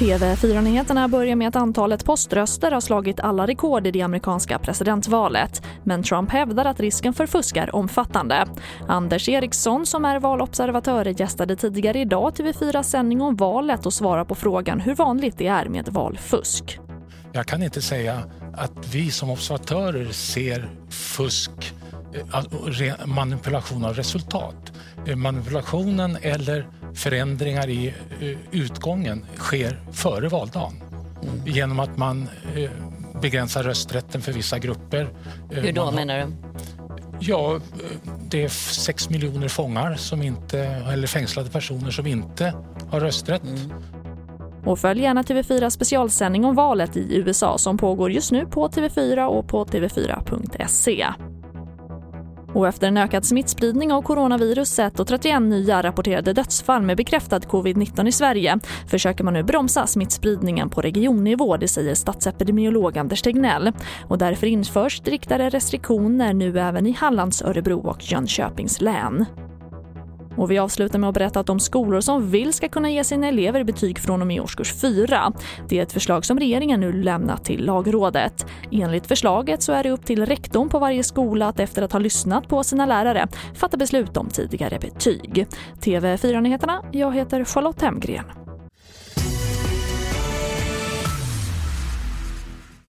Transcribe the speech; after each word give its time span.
TV4-nyheterna 0.00 1.08
börjar 1.08 1.36
med 1.36 1.48
att 1.48 1.56
antalet 1.56 2.04
poströster 2.04 2.72
har 2.72 2.80
slagit 2.80 3.20
alla 3.20 3.46
rekord 3.46 3.86
i 3.86 3.90
det 3.90 4.02
amerikanska 4.02 4.58
presidentvalet. 4.58 5.62
Men 5.84 6.02
Trump 6.02 6.30
hävdar 6.30 6.64
att 6.64 6.80
risken 6.80 7.14
för 7.14 7.26
fusk 7.26 7.56
är 7.56 7.74
omfattande. 7.74 8.46
Anders 8.88 9.28
Eriksson 9.28 9.86
som 9.86 10.04
är 10.04 10.20
valobservatör 10.20 11.20
gästade 11.20 11.56
tidigare 11.56 12.00
idag 12.00 12.32
TV4 12.32 12.82
sändning 12.82 13.20
om 13.20 13.36
valet 13.36 13.86
och 13.86 13.92
svarar 13.92 14.24
på 14.24 14.34
frågan 14.34 14.80
hur 14.80 14.94
vanligt 14.94 15.38
det 15.38 15.46
är 15.46 15.68
med 15.68 15.88
valfusk. 15.88 16.78
Jag 17.32 17.46
kan 17.46 17.62
inte 17.62 17.82
säga 17.82 18.22
att 18.56 18.94
vi 18.94 19.10
som 19.10 19.30
observatörer 19.30 20.12
ser 20.12 20.70
fusk, 20.90 21.50
eh, 21.60 21.79
manipulation 23.04 23.84
av 23.84 23.94
resultat. 23.94 24.72
Eh, 25.06 25.16
manipulationen 25.16 26.16
eller 26.22 26.66
förändringar 26.94 27.68
i 27.68 27.94
eh, 28.20 28.38
utgången 28.50 29.26
sker 29.36 29.80
före 29.92 30.28
valdagen 30.28 30.72
mm. 31.22 31.46
genom 31.46 31.80
att 31.80 31.96
man 31.96 32.28
begränsar 33.20 33.62
rösträtten 33.62 34.22
för 34.22 34.32
vissa 34.32 34.58
grupper. 34.58 35.08
Hur 35.50 35.72
då 35.72 35.90
menar 35.90 36.18
du? 36.18 36.26
Ja, 37.20 37.60
det 38.28 38.44
är 38.44 38.48
sex 38.48 39.10
miljoner 39.10 39.48
fångar 39.48 39.94
som 39.94 40.22
inte, 40.22 40.58
eller 40.92 41.06
fängslade 41.06 41.50
personer 41.50 41.90
som 41.90 42.06
inte 42.06 42.54
har 42.90 43.00
rösträtt. 43.00 43.42
Mm. 43.42 43.72
Och 44.64 44.78
följ 44.78 45.02
gärna 45.02 45.22
TV4 45.22 45.70
specialsändning 45.70 46.44
om 46.44 46.54
valet 46.54 46.96
i 46.96 47.16
USA 47.16 47.58
som 47.58 47.78
pågår 47.78 48.10
just 48.10 48.32
nu 48.32 48.46
på 48.46 48.68
TV4 48.68 49.24
och 49.24 49.48
på 49.48 49.64
tv4.se. 49.64 51.06
Och 52.54 52.68
efter 52.68 52.88
en 52.88 52.96
ökad 52.96 53.24
smittspridning 53.24 53.92
av 53.92 54.02
coronaviruset 54.02 55.00
och 55.00 55.06
31 55.06 55.42
nya 55.42 55.82
rapporterade 55.82 56.32
dödsfall 56.32 56.82
med 56.82 56.96
bekräftad 56.96 57.38
covid-19 57.38 58.08
i 58.08 58.12
Sverige 58.12 58.58
försöker 58.86 59.24
man 59.24 59.34
nu 59.34 59.42
bromsa 59.42 59.86
smittspridningen 59.86 60.70
på 60.70 60.80
regionnivå, 60.80 61.56
det 61.56 61.68
säger 61.68 61.94
statsepidemiolog 61.94 62.98
Anders 62.98 63.22
Tegnell. 63.22 63.72
Och 64.08 64.18
därför 64.18 64.46
införs 64.46 64.96
striktare 64.96 65.48
restriktioner 65.48 66.34
nu 66.34 66.60
även 66.60 66.86
i 66.86 66.92
Hallands, 66.92 67.42
Örebro 67.42 67.88
och 67.88 68.12
Jönköpings 68.12 68.80
län. 68.80 69.26
Och 70.36 70.50
vi 70.50 70.58
avslutar 70.58 70.98
med 70.98 71.08
att 71.08 71.14
berätta 71.14 71.40
att 71.40 71.46
de 71.46 71.60
skolor 71.60 72.00
som 72.00 72.30
vill 72.30 72.52
ska 72.52 72.68
kunna 72.68 72.90
ge 72.90 73.04
sina 73.04 73.28
elever 73.28 73.64
betyg 73.64 73.98
från 73.98 74.20
och 74.20 74.26
med 74.26 74.40
årskurs 74.40 74.74
4. 74.74 75.32
Det 75.68 75.78
är 75.78 75.82
ett 75.82 75.92
förslag 75.92 76.24
som 76.24 76.38
regeringen 76.38 76.80
nu 76.80 76.92
lämnat 76.92 77.44
till 77.44 77.64
lagrådet. 77.64 78.46
Enligt 78.70 79.06
förslaget 79.06 79.62
så 79.62 79.72
är 79.72 79.82
det 79.82 79.90
upp 79.90 80.06
till 80.06 80.26
rektorn 80.26 80.68
på 80.68 80.78
varje 80.78 81.02
skola 81.02 81.48
att 81.48 81.60
efter 81.60 81.82
att 81.82 81.92
ha 81.92 81.98
lyssnat 81.98 82.48
på 82.48 82.64
sina 82.64 82.86
lärare 82.86 83.28
fatta 83.54 83.76
beslut 83.76 84.16
om 84.16 84.28
tidigare 84.28 84.78
betyg. 84.78 85.46
TV4-nyheterna, 85.80 86.82
jag 86.92 87.14
heter 87.14 87.44
Charlotte 87.44 87.82
Hemgren. 87.82 88.39